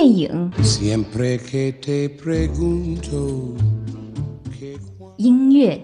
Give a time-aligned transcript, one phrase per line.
[0.00, 0.50] 电影、
[5.18, 5.78] 音乐。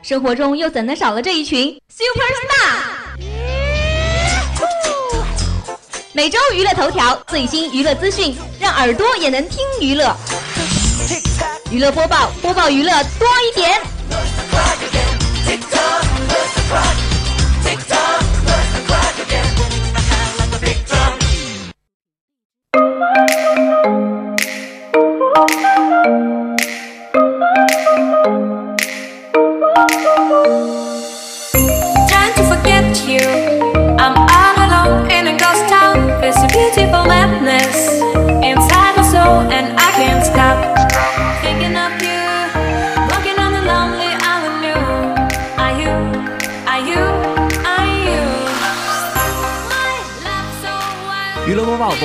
[0.00, 3.18] 生活中又怎能少了这一群 super star？
[6.14, 10.16] 每周娱乐头条，最新娱乐资讯，让耳朵也能听娱乐。
[11.70, 13.78] 娱乐播报，播报娱乐多一点。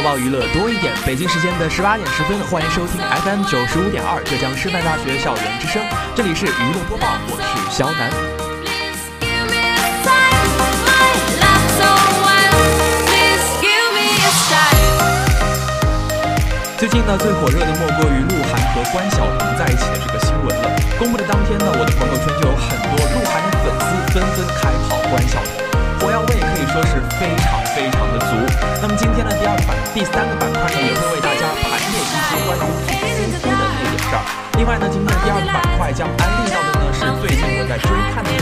[0.02, 5.80] 播报娱乐多一点，北京时间的十八点十分，欢迎收听 FM 九十五点二浙江师范大学校园之声，
[6.16, 8.10] 这里是娱乐播报，我是肖楠。
[16.80, 20.82] 最近呢，最火热的莫过于鹿晗和关晓彤在一起的这个新闻了。
[20.98, 25.61] 公布的当天呢，我的朋友圈就有很多鹿晗的粉丝纷纷开跑关晓彤。
[26.02, 28.34] 火药味可以说是非常非常的足。
[28.82, 34.26] 那么今天的第二个板、第三个板块呢，也会为大家盘点一些关于粉丝的那点事儿。
[34.58, 38.34] 另外呢，今天的第二个板块将安利到的呢是最近我在追看的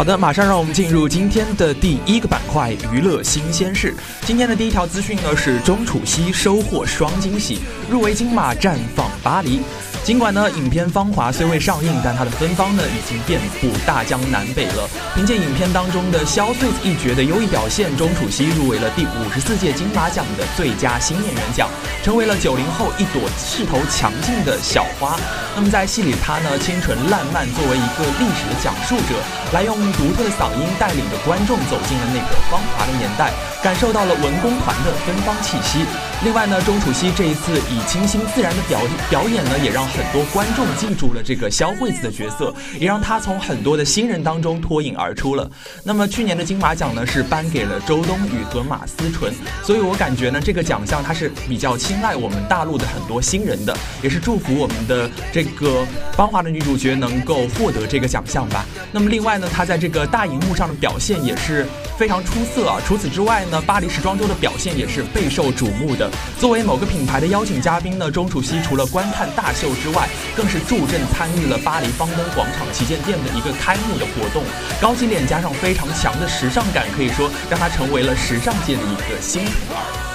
[0.00, 3.94] 好的，马上让我们进入今天的第一个板块——娱乐新鲜事。
[4.22, 7.58] 今天的第一条资讯呢是钟楚曦收获双惊喜，
[7.90, 9.60] 入围金马绽放巴黎。
[10.02, 14.88] 尽管呢，影片《芳华》虽未上映，但它的芬芳呢已经遍布大江南北了。
[15.14, 21.68] 凭借影片当中的萧穗子一角的优异表现，钟楚曦入围了第五十四届金马奖的最佳新演员奖，
[22.02, 25.16] 成为了九零后一朵势头强劲的小花。
[25.54, 29.14] 那么在戏里，她呢清纯烂漫，作为一个历史的讲述者，
[29.52, 33.30] 来用独特的嗓音带领着观众走进了那个芳华的年代，
[33.62, 35.84] 感受到了文工团的芬芳气息。
[36.22, 45.50] 另外呢，钟楚曦这一次以清新自然的表表演呢，也让很多观众记住了这个肖惠子的角色，也让她从很多的新人当中脱颖而出了。
[45.82, 49.32] 那么去年的金马奖呢，是颁给了周冬雨和马思纯，
[49.62, 58.66] 所以我感觉呢，这个奖项它是比较青睐我们大陆的很多新人的，也是祝福我们的这个芳华的女主角能够获得这个奖项吧。
[58.92, 61.66] 那么另外呢，她在这个大荧幕上的表现也是
[62.00, 62.80] 非常出色啊。
[62.86, 66.10] 除此之外呢，巴黎时装周的表现也是备受瞩目的。
[66.38, 74.42] 作为某个品牌的邀请嘉宾呢，钟楚曦除了观看大秀之外，更是助阵参与了巴黎方登广场旗舰店的一个开幕的活动。
[74.80, 80.09] 高级脸加上非常强的时尚感，可以说让她成为了时尚界的一个新宠儿。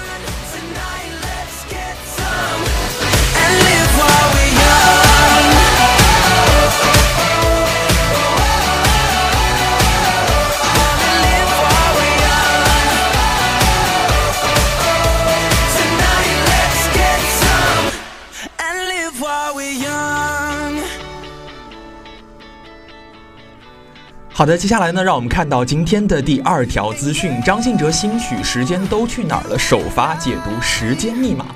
[24.36, 31.46] 好的，接下来呢，让我们看到今天的第二条资讯：张信哲新曲《时间都去哪儿了》首发解读时间密码。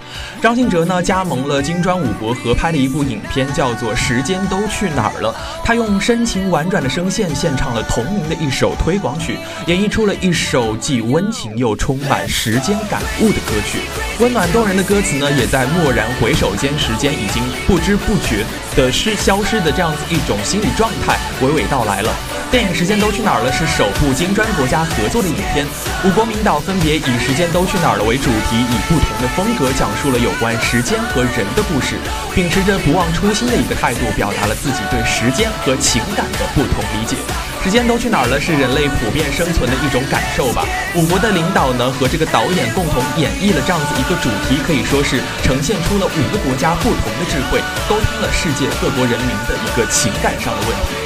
[0.41, 5.31] 张信哲呢加盟了金砖五国合拍的一部影片，叫做《时间都去哪儿了》。
[5.63, 9.37] 他用深情婉转的声线献唱了同名的一首推广曲，
[9.67, 13.81] 演绎出了一首既温情又充满时间感悟的歌曲。
[14.21, 18.43] 温暖动人的歌词呢，也在蓦然回首间，时间已经不知不觉
[18.75, 22.11] 的失消失的这样子一种心理状态娓娓道来了。
[22.51, 25.65] 电影《时间都去哪儿了》是首部金砖国家合作的影片，
[26.03, 31.95] 五国名导分别以《时间都去哪儿了》为主题，以不同的风格讲述了有关时间和人的故事，
[32.35, 37.15] 秉持着不忘初心的一个态度，表达了自己对时间和情感的不同理解。
[37.63, 38.35] 时间都去哪儿了？
[38.41, 40.67] 是人类普遍生存的一种感受吧。
[40.99, 51.00] 五国的领导呢和这个导演共同演绎了这样子一个主题，可以说是呈现出了五个国家不同的智慧，沟通了世界各国人民的一个情感上的问题。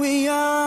[0.00, 0.59] we are.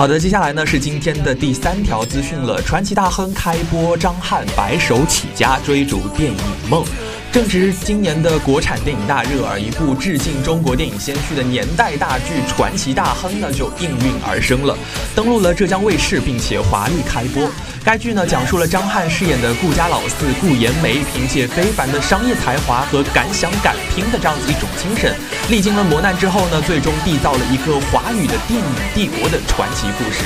[0.00, 2.58] 好的，接下来呢是今天的第三条资讯了。
[2.62, 6.38] 传奇大亨开播，张翰白手起家追逐电影
[6.70, 6.82] 梦。
[7.30, 14.74] 正值今年的国产电影大热，而一部致敬中国电影先驱的年代大剧《传奇大亨》呢就应运而生了，
[15.14, 17.46] 登陆了浙江卫视，并且华丽开播。
[17.82, 25.14] 该剧呢讲述了张翰饰演的顾家老四顾延梅，凭借非凡的商业才华和敢想敢拼的这样子一种精神，
[25.48, 30.20] 历经了磨难之后呢，最终缔造了一个华语的电影帝国的传奇故事。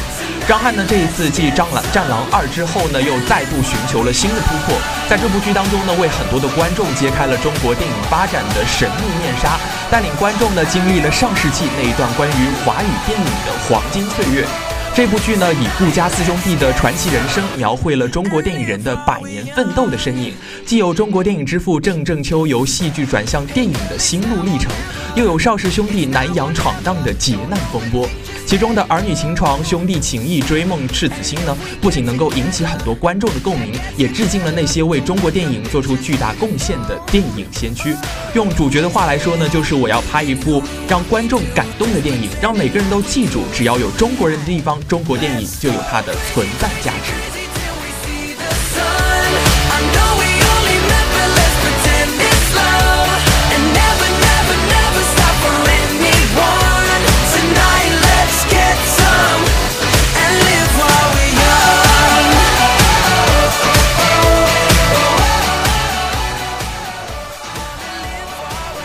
[0.49, 4.77] 张翰呢这一次继《张狼战狼二》之后呢，又再度寻求了新的突破，
[5.09, 6.85] 在这部剧当中呢，为很多的观众。
[6.95, 9.59] 揭开了中国电影发展的神秘面纱，
[9.91, 14.47] 带领观众呢经历了上世纪那一段关于华语电影的黄金岁月。
[14.97, 20.33] 这部剧呢以顾家四兄弟的传奇人生，描绘了中国电影人的百年奋斗的身影，
[20.65, 24.71] 既有中国电影之父郑正秋由戏剧转向电影的心路历程，
[25.17, 28.09] 又有邵氏兄弟南洋闯荡的劫难风波。
[28.47, 37.97] 其中的儿女情长、兄弟情谊、追梦赤子心呢，不仅能够引起很多观众的共鸣，也致敬了那些为中国电影做出巨大贡献的电影先驱。
[38.35, 47.34] 用主角的话来说呢，就是我要拍一部让观众感动的电影，让每个人都记住，只要有中国人的地方，中国电影就有它的存在价值。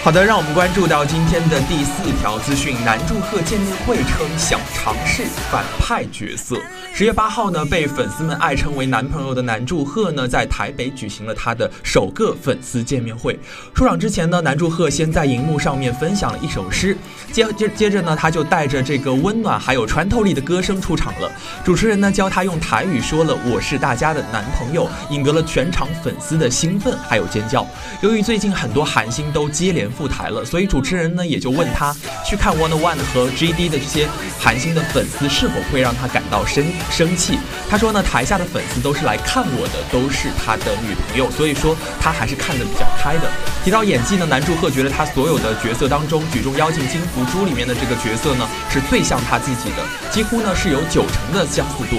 [0.10, 2.76] 好的，让我们关注到今天的第四条资讯。
[2.84, 5.22] 南柱赫见面会称想尝试
[5.52, 6.58] 反派角色。
[6.96, 13.40] 十月八号呢，被粉丝们爱称为男朋友的南柱赫呢，在台北举行了他的首个粉丝见面会。
[13.76, 16.98] 出场之前呢，南柱赫先在荧幕上面分享了一首诗，
[17.32, 21.32] 接接接着呢，他就带着这个温暖还有穿透力的歌声出场了。
[21.64, 27.64] 主持人呢教他用台语说了“我是大家的男朋友”，引得了全场粉丝的兴奋还有尖叫。
[28.02, 29.88] 由于最近很多韩星都接连。
[30.00, 31.94] 赴台了，所以主持人呢也就问他
[32.26, 34.08] 去看 One One 和 GD 的这些
[34.40, 37.38] 韩星的粉丝是否会让他感到生生气。
[37.70, 43.30] 他说呢，台下的粉丝都是来看我的，都是他的女朋友，所以说他还是看得比较开的。
[43.66, 51.98] 提到演技呢，南柱赫觉得他所有的角色当中，《举重妖精金福珠》里面的这个角色呢是最像他自己的，几乎呢是有九成的相似度。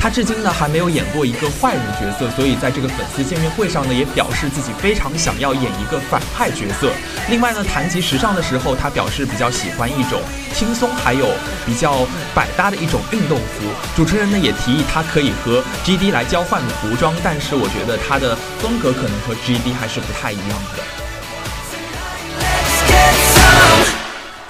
[0.00, 6.90] 他至今呢还没有演过一个坏人角色，所以在这个粉丝见面会上呢，也表示自己非常想要演一个反派角色。
[7.28, 10.18] 另外呢，谈及时尚的时候，他表示比较喜欢一种
[10.54, 11.28] 轻松还有
[11.66, 13.66] 比较百搭的一种运动服。
[13.94, 20.82] 主持人呢也提议他可以和 GD 来交换服装，但是我觉得他的风格可能和 GD 还是不太一样的。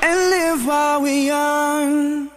[0.01, 2.31] and live while we are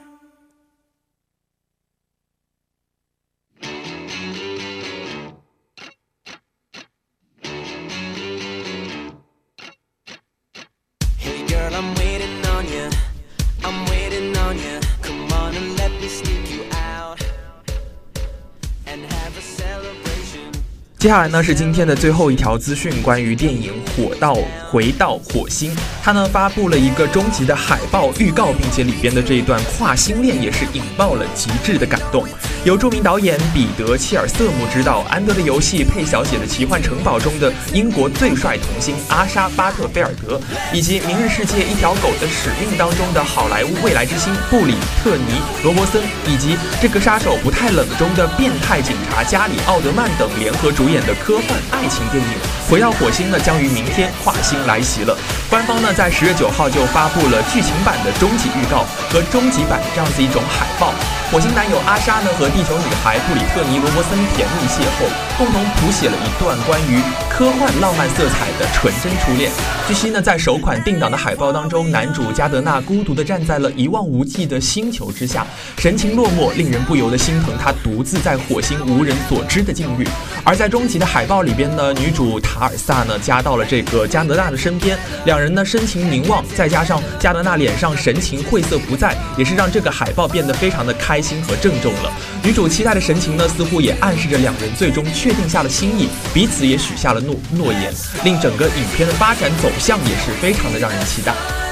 [21.04, 23.74] 接下来呢是今天的最后一条资讯，关于电影
[24.08, 24.38] 《火到
[24.72, 32.26] 回到火星》，它呢发布了一个终极的海报预告，并且里边的这一段跨星恋也是引爆了极致的感动。
[32.64, 40.40] 由著名导演彼得切尔瑟姆执导，《安德的游戏》佩小姐的奇幻城堡中的英国最帅童星阿莎巴特菲尔德，
[40.72, 50.93] 以及《明日世界一条狗的使命》当中的好莱坞未来之星布里特尼罗伯森，以及这个杀手不太冷中的变态警察加里奥德曼等联合主演。
[50.94, 52.30] 演的科幻爱情电影
[52.72, 55.18] 《回到火星》呢，将于明天跨星来袭了。
[55.50, 60.94] 官方呢在十月九号就发布了剧情版的终极预告和终极版的这样子一种海报。
[61.32, 69.52] 火星男友阿莎呢和地球女孩布里特尼罗伯森甜蜜邂逅，共同谱写了一段关于科幻浪漫色彩的纯真初恋。
[69.88, 75.44] 据悉呢，在首款定档的海报当中，男主加德纳孤独地站在了一望无际的星球之下，
[75.80, 80.08] 神情落寞，令人不由得心疼他独自在火星无人所知的境遇。
[80.44, 92.12] 而在中终极的海报里边呢，女主塔尔萨呢加到了这个加德纳的身边，两人呢深情凝望，再加上加德纳脸上神情晦涩不在，也是让这个海报变得非常的开心和郑重了。
[92.44, 97.94] 女主期待的神情呢，似乎也暗示着两人最终确定下了心意，彼此也许下了诺诺言，
[98.25, 101.62] 令整个影片的发展走向也是非常的让人期待。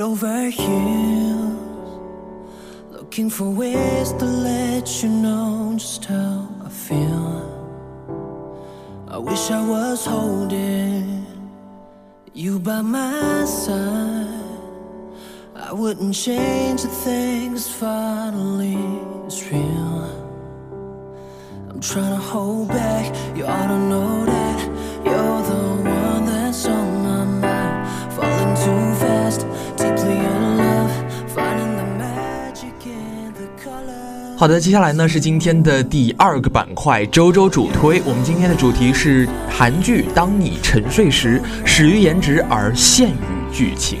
[0.00, 2.00] Over heels,
[2.90, 7.52] looking for ways to let you know just how I feel.
[9.08, 11.26] I wish I was holding
[12.32, 14.26] you by my side.
[15.54, 18.78] I wouldn't change the things finally
[19.26, 20.00] it's real.
[21.68, 24.64] I'm trying to hold back, you ought to know that
[25.04, 25.83] you're the
[34.44, 38.02] 好的，接下来呢是今天的第二个板块周周主推。
[38.04, 44.00] 我们今天的主题是韩剧《当你沉睡时》，始于颜值而陷于剧情。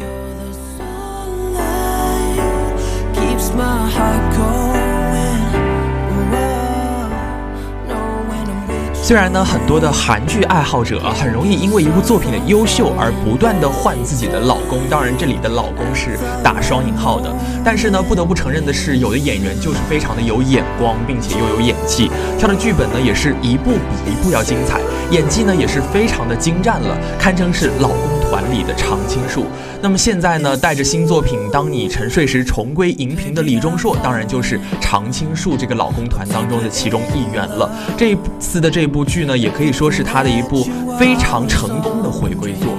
[9.02, 14.53] 虽然呢，很多的韩剧爱好者啊，很容易因为一部作品的优秀而不断的换自己的老
[14.88, 17.30] 当然，这里的老公是打双引号的。
[17.64, 29.46] 但是呢，不得不承认的是，有的演员就是非常的有眼光，并且又有演技，挑的剧本呢也是一部比一部要精彩，演技呢也是非常的精湛了，堪称是老公团里的常青树。
[29.80, 37.70] 那么现在呢，带着新作品《当你沉睡时》重归荧屏的李钟硕，当然就是常青树这个老公团当中的其中一员了。
[37.96, 40.66] 这一次的这部剧呢，也可以说是他的一部
[40.98, 42.74] 非常成功的回归作。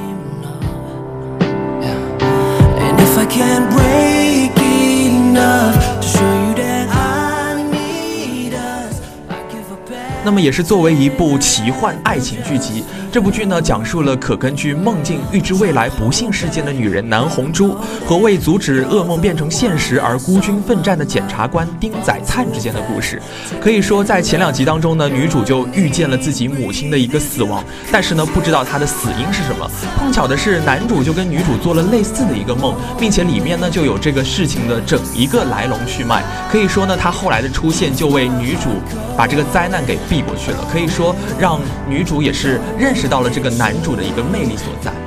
[10.26, 12.84] 那么也是作为一部奇幻爱情剧集，
[13.16, 17.74] 这部剧呢讲述了可根据梦境预知未来不幸事件的女人南红珠
[18.06, 23.22] 和为阻止噩梦变成现实而孤军奋战的检察官丁载灿之间的故事。
[23.62, 29.66] 可以说，在前两集当中呢，女主就遇见了自己母亲的一个死亡，但是呢，不知道她的死因是什么。
[29.98, 36.22] 碰巧的是，男主就跟女主做了类似的一个梦，并且里面呢就有这个事情的整一个来龙去脉。
[36.52, 38.72] 可以说呢，他后来的出现就为女主
[39.16, 39.98] 把这个灾难给。
[40.10, 45.05] 避过去了，可以说让女主也是认识知道了这个男主的一个魅力所在。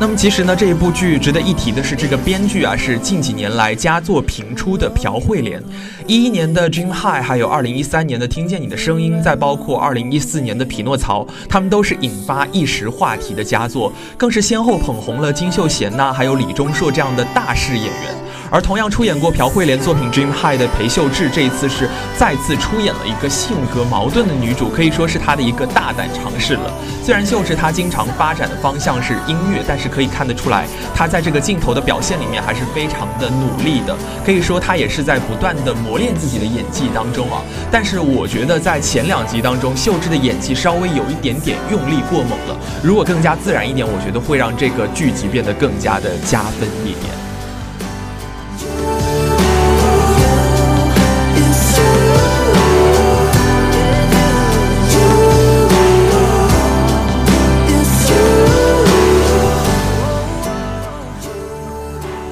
[0.00, 5.60] 那么其实呢，这一部剧值得一提的是，这个编剧啊是近几年来佳作频出的朴惠莲。
[6.06, 18.27] 一一年的《Dream High》，还有二零一三年的《听见你的声音》，再包括二零一四年的《匹诺曹》，他们都是引发一时话题的佳作，更是先后捧红了金秀贤呐，还有李钟硕这样的大势演员。
[18.50, 26.72] 而同样出演过朴慧莲作品《Dream High》的裴秀智，这一次是再次出演了一个性格矛盾的女主，可以说是她的一个大胆尝试了。
[27.04, 33.94] 虽然秀智她经常发展的方向是音乐，但是可以看得出来，她在这个镜头的表现里面还是非常的努力的。
[34.24, 37.42] 可以说她也是在不断的磨练自己的演技当中啊。
[37.70, 42.56] 但是我觉得在前两集当中，秀智的演技稍微有一点点用力过猛了。
[42.82, 47.27] 如果更加自然一点，我觉得会让这个剧集变得更加的加分一点。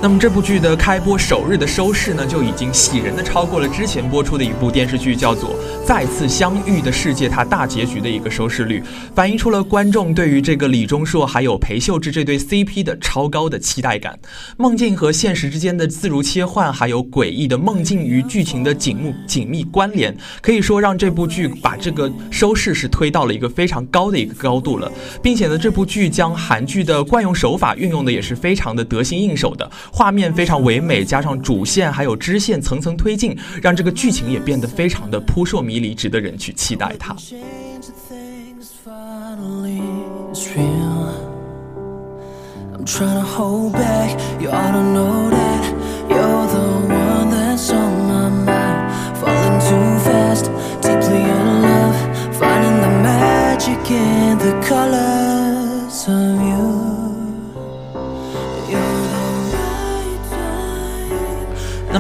[0.07, 5.51] 那么这部剧的开播首日的收视呢，就已经喜人的超过了之前播出的一部电视剧，叫做
[5.85, 8.81] 《再次相遇的世界》它大结局的一个收视率，
[9.17, 14.17] 反映出了观众对于这个李钟硕还有裴秀智这对 CP 的超高的期待感。
[14.57, 24.89] 梦境和现实之间的自如切换，还有诡异的梦境与剧情的紧密紧密关联，可以说让这部剧把这个收视是推到了一个非常高的一个高度了，
[25.21, 29.69] 并且呢，这部剧将韩剧的惯用手法运用的也是非常的得心应手的。
[29.97, 37.17] 画面非常唯美，加上主线还有支线层层推进，让这个剧情也变得非常的扑朔迷离，值得人去期待它。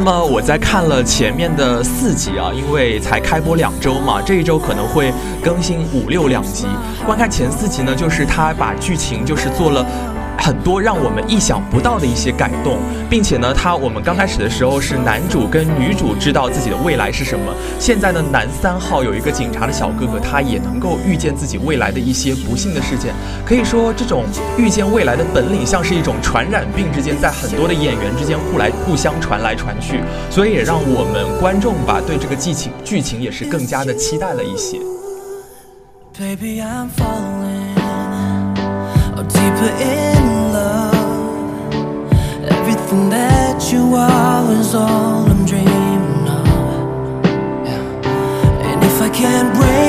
[0.07, 6.69] 么我在看了前面的四集啊，因为才开播两周嘛，这一周可能会更新五六两集。
[7.05, 9.85] 观看前四集呢，就是他把剧情就是做了。
[10.47, 12.79] 很多让我们意想不到的一些改动，
[13.11, 23.13] 并且呢，他我们刚开始的时候是男主跟女主知道自己的未来是什么，现在呢，男三号有一个警察的小哥哥，他也能够预见自己未来的一些不幸的事件。
[23.45, 24.23] 可以说，这种
[24.57, 30.01] 预见未来的本领像是一种传染病之间，在很多的演员之间互来互相传来传去，
[30.31, 34.79] 所以也让我们观众吧对这个剧情剧情也是更加的期待了一些。
[36.17, 36.89] Baby, I'm
[39.29, 40.16] deeper in
[44.51, 47.25] is all I'm dreaming of.
[47.67, 48.71] Yeah.
[48.71, 49.86] And if I can't break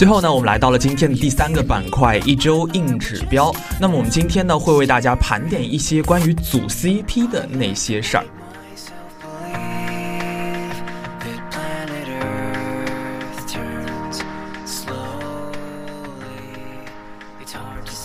[0.00, 3.54] 最后呢，我们来到了今天的第三个板块——一周硬指标。
[3.78, 8.24] 那么我们今天呢，会为大家盘点一些关于组 CP 的那些事儿。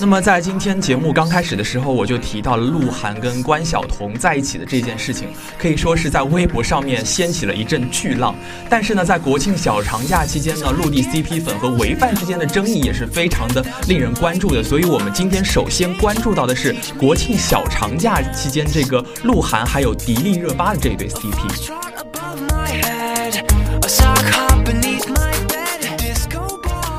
[0.06, 8.36] 那么在今天节目刚开始的时候，我就提到了鹿晗跟关晓彤在一起的这件事情，可以说是在微博上面掀起了一阵巨浪。
[8.70, 14.62] 但是呢，在国庆小长假期间呢，陆地 CP 粉和唯范之间的争议也是非常的令人关注的。
[14.64, 21.72] 所以我们今天首先关注到的是国庆小长假期间这个鹿晗还有迪丽热巴的这一对 CP。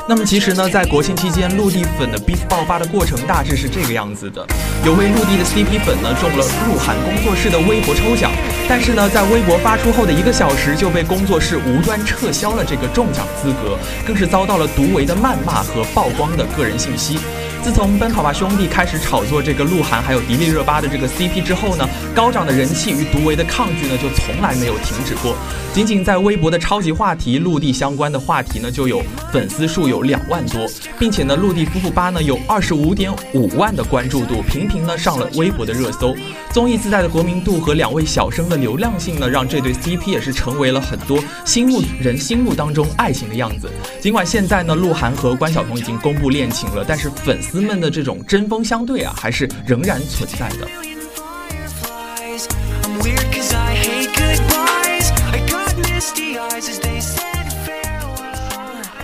[0.09, 4.47] 那么其实呢，在国庆期间，陆地粉的 beef 爆发的过程大致是这个样子的：
[4.85, 8.31] 有位陆地的 CP 粉呢中了鹿晗工作室的微博抽奖，
[8.69, 17.19] 但是呢，在微博发出后的一个小时就被工作室无端撤销了这个中奖资格，更是遭到了毒唯的谩骂和曝光的个人信息。
[17.64, 25.35] 自从《奔跑吧兄弟》开始炒作这个鹿晗还有迪丽热巴的这个 CP 之后呢，高涨的人气与毒唯的抗拒呢就从来没有停止过。
[25.75, 30.66] 仅仅在微博的超级话题陆地相关的话题呢，就有粉丝数有有两万多，
[30.98, 36.14] 并且呢，陆地夫妇八呢有二十五点五万的关注度，频频呢上了微博的热搜。
[36.52, 43.68] 综艺自带的国民度和两位小生的流量性呢，让这对 CP 也是成为了很多心目人心目当中爱情的样子。
[44.00, 47.66] 尽管现在呢，鹿晗和关晓彤已经公布恋情了，但是粉丝。
[47.66, 50.86] 们的这种针锋相对啊，还是仍然存在的。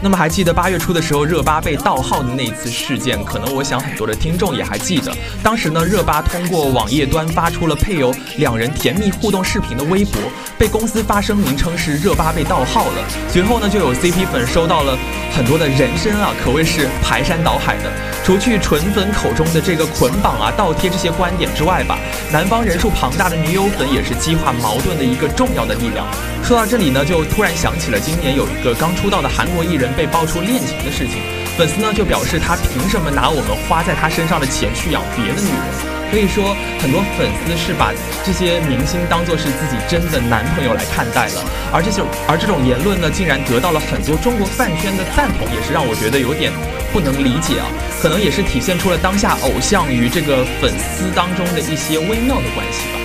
[0.04, 5.12] 那么还记得八月初的时候，热巴被盗号的那一次事件，可能我想很多的听众也还记得。
[5.44, 10.20] 当时呢，热巴通过网页端发出了配有两人甜蜜互动视频的微博，
[10.58, 13.04] 被公司发声明称是热巴被盗号了。
[13.28, 14.98] 随后呢，就有 CP 粉收到了
[15.30, 17.92] 很多的人参啊，可谓是排山倒海的。
[18.24, 21.98] 除去纯粉口中的这个捆绑啊、倒贴这些观点之外吧，
[22.32, 26.06] 男方人数庞大的女友粉也是激化矛盾的一个重要的力量。
[26.42, 31.22] 说到这里呢，就突然想起了今年有一个刚出道的韩国艺人被爆出恋情的事情，
[31.56, 35.92] 粉丝呢就表示他凭什么拿我们花在他身上的钱去养别的女人？
[36.12, 37.90] 可以说，很多粉丝是把
[38.22, 46.52] 这些明星当做是自己真的男朋友来看待了，而这些而这种言论呢，竟然得到了很多中国饭圈的赞同，也是让我觉得有点
[46.92, 47.66] 不能理解啊。
[48.02, 52.98] 可能也是体现出了当下偶像与这个粉丝当中的一些微妙的关系吧。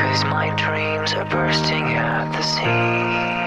[0.00, 3.39] Because my dreams are bursting at the seams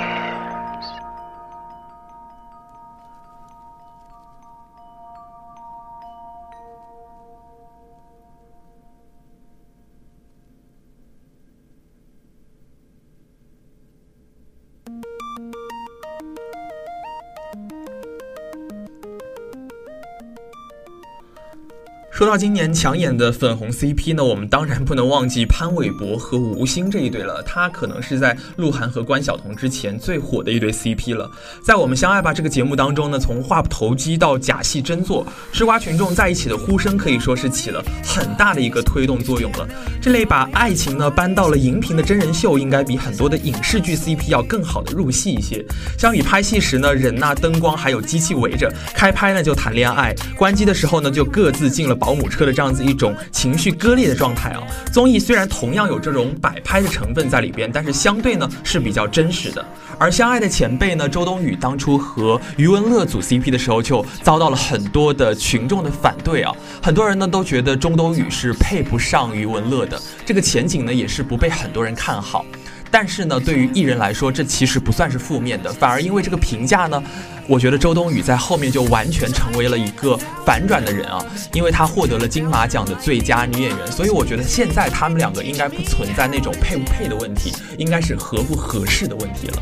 [22.23, 27.43] 说到今年抢眼的粉红 CP 呢，我们当然不能忘记潘玮柏和吴昕这一对了。
[27.45, 31.29] 他可能是在鹿晗和关晓彤之前最火的一对 CP 了。
[31.61, 39.67] 在我们相爱吧这个节目当中呢，从话不投机到假戏真做，吃瓜群众在一起的呼声可以说是起了很大的一个推动作用了。
[40.01, 45.61] 这类把爱情呢搬到了荧屏的真人秀，应该比很多的影视剧 CP 要更好的入戏一些。
[45.99, 51.93] 相比拍戏时呢，人呐灯光还有机器围着，开拍呢就谈恋爱，关机的时候呢就各自进了。
[52.03, 59.65] 保姆车的这样子一种情绪割裂的状态啊，综艺虽然同样有这种摆拍的成分在里边，但是相对呢是比较真实的。
[59.99, 72.45] 而相爱的前辈呢，周冬雨当初和余文乐组 CP 的时候，就遭到了很多的群众的反对啊，很多人呢都觉得周冬雨是配不上余文乐的，这个前景呢也是不被很多人看好。
[72.93, 77.03] 但是呢，对于艺人来说，这其实不算是负面的，反而因为这个评价呢，
[77.47, 89.57] 我觉得周冬雨在后面就完全成为了一个反转的人啊，因为她获得了金马奖的最佳女演员，所以我觉得现在他们两个应该不存在那种配不配的问题，应该是合不合适的问题了。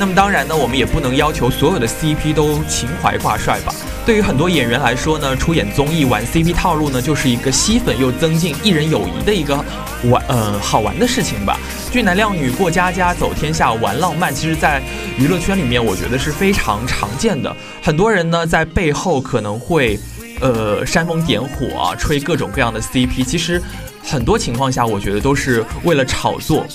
[0.00, 3.74] 那么当然呢，我们也不能要求所有的 CP 都情怀挂帅吧。
[4.06, 9.62] 对于很多演员来说呢，出演综艺玩 CP 套路呢，就是一个吸粉又增进艺人友谊的一个
[10.04, 11.60] 玩呃好玩的事情吧。
[11.92, 14.80] 俊男靓女过家家走天下玩浪漫，其实，在
[15.18, 17.54] 娱乐圈里面，我觉得是非常常见的。
[17.82, 20.00] 很多人呢，在背后可能会
[20.40, 23.22] 呃煽风点火啊，吹各种各样的 CP。
[23.22, 23.62] 其实
[24.02, 26.66] 很多情况下，我觉得都是为了炒作。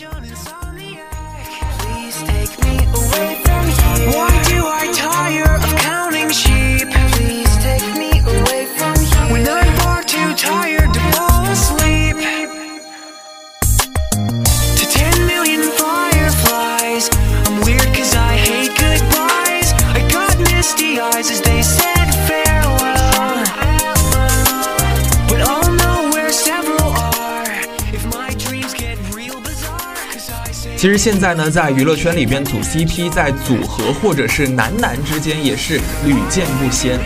[30.86, 37.00] 其实现在呢，在娱乐圈里边组 CP，在组合或者是男男之间也是屡见不鲜。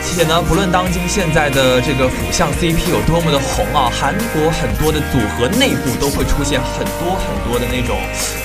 [0.00, 7.98] 且呢，不论当今现在的这个腐向 CP 有多么的红啊，韩国很多的组合内部都会出现很多很多的那种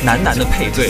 [0.03, 0.89] 男男的配对。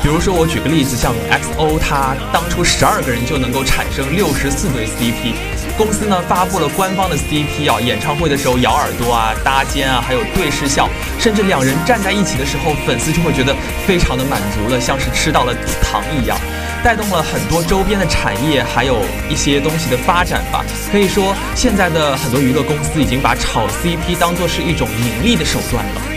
[0.00, 5.34] 比如说，我举个例子，像 XO，他当初十二个人就能够产生六十四对 CP。
[5.76, 13.54] 公司呢发布了官方的 CP 啊，演唱会的时候咬耳朵啊、搭肩啊，还有对视笑，甚至两人站在一起的时候，粉丝就会觉得
[13.86, 16.38] 非常的满足了，像是吃到了糖一样，
[16.84, 20.64] 带动了很多周边的产业，还有一些东西的发展吧。
[20.90, 26.11] 可以说，现在的很多娱乐公司已经把炒 CP 当做是一种盈利的手段了。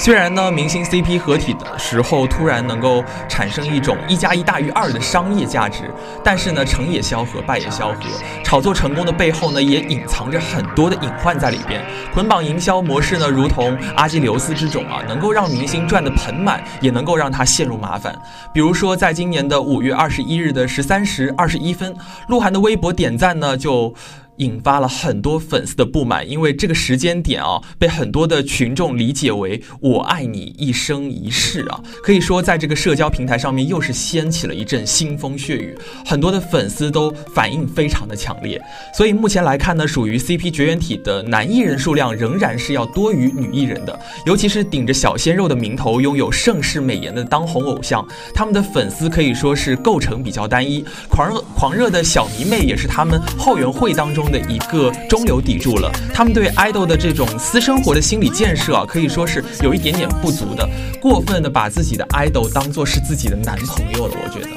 [0.00, 5.90] 虽然呢，明星 CP 合体的时候突然能够产生一种一加一大于二的商业价值，
[6.24, 7.96] 但是呢，成也萧何，败也萧何。
[8.42, 11.84] 炒作成功的背后呢，也隐藏着很多的隐患在里边。
[12.14, 18.18] 捆绑营销模式呢，如同阿基琉斯之踵啊，能够让明星赚得盆满，也能够让他陷入麻烦。
[18.54, 21.94] 比如说，在今年的五月二十一日的十三时二十一分，
[22.26, 23.92] 鹿晗的微博点赞呢就。
[24.40, 35.76] 引发了很多粉丝的不满，因为这个时间点啊，被很多的群众理解为“我爱你一生一世”啊，可以说在这个社交平台上面又是掀起了一阵腥风血雨，
[36.06, 38.60] 很多的粉丝都反应非常的强烈。
[38.94, 48.02] 所以目前来看呢，属于 CP 绝缘体的男艺人数量仍然是要多于女艺人的，尤其是顶着小鲜肉的名头，拥有盛世美颜的当红偶像，
[48.34, 55.90] 他们的粉丝可以说是构成比较单一，狂热狂热的小迷妹也是他们后援会当中的一个中流砥柱了。
[56.14, 60.68] 他们对 idol 的这种私生活的心理建设啊，可以说是有一点点不足的，
[61.00, 64.48] 过分的把自己的 idol 当做是自己的男朋友了，我觉得。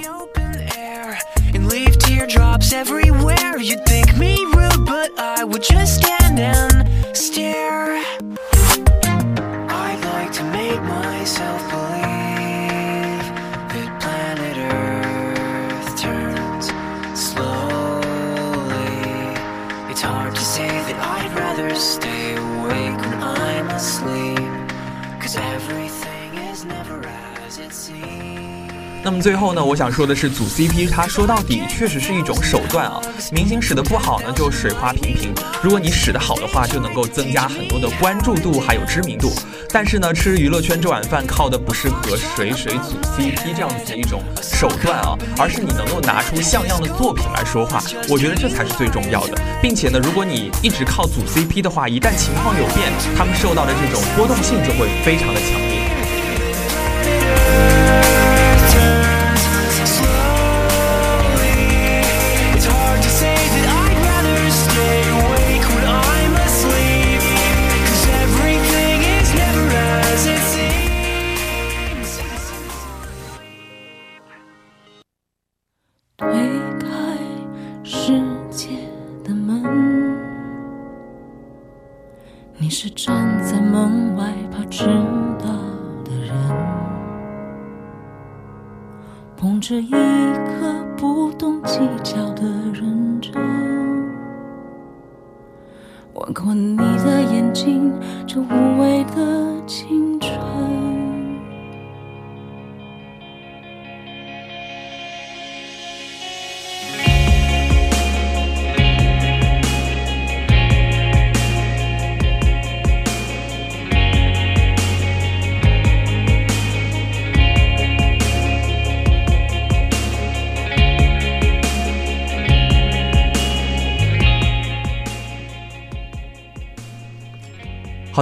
[29.24, 33.00] 最后呢，我想说的是，组 CP 它说到底确实是一种手段啊。
[33.32, 35.32] 明星使得不好呢，就水花平平；
[35.64, 39.32] 如果你使得好的话，就能够增加很多的关注度还有知名度。
[39.72, 47.82] 但是呢，吃娱乐圈这碗饭靠的不是和谁谁组 CP 这样子的一种手段啊，而是你能够拿出像样的作品来说话。
[48.10, 49.42] 我觉得这才是最重要的。
[49.62, 55.54] 并且呢，如果你一直靠组 CP 的话，一旦情况有变，他们受到的这种波动性就会非常的强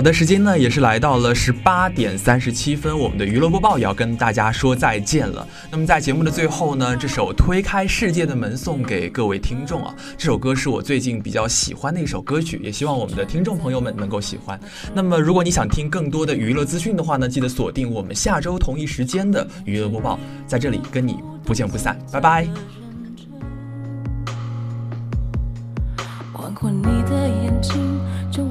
[0.02, 5.48] 好的，时间呢也是来到了十八点三十七分，我们的娱乐播报也要跟大家说再见了。
[5.70, 14.60] 那么在节目的最后呢，这首《推开世界的门》送给各位听众啊，这首歌是我最近比较喜欢的一首歌曲，也希望我们的听众朋友们能够喜欢。
[14.92, 22.48] 那么如果你想听更多的娱乐资讯的话呢，记得锁定我们下周同一时间的娱乐播报，在这里跟你不见不散，拜拜。
[26.54, 28.00] 过你的眼睛，
[28.32, 28.44] 就